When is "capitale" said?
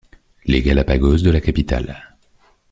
1.49-1.95